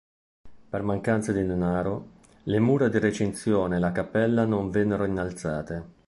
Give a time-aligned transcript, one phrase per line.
[0.67, 2.13] Per mancanza di denaro,
[2.45, 5.89] le mura di recinzione e la cappella non vennero innalzate.